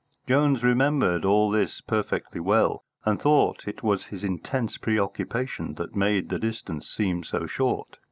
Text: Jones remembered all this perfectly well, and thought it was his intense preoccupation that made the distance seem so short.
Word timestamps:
Jones 0.27 0.63
remembered 0.63 1.25
all 1.25 1.51
this 1.51 1.79
perfectly 1.79 2.39
well, 2.41 2.83
and 3.05 3.21
thought 3.21 3.67
it 3.67 3.83
was 3.83 4.05
his 4.05 4.23
intense 4.23 4.79
preoccupation 4.79 5.75
that 5.75 5.95
made 5.95 6.29
the 6.29 6.39
distance 6.39 6.89
seem 6.89 7.23
so 7.23 7.45
short. 7.45 7.99